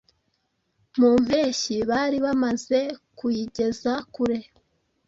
Mu 0.99 1.11
mpeshyi, 1.25 1.77
bari 1.89 2.17
bamaze 2.25 2.79
kuyigeza 3.17 3.93
kure 4.13 4.39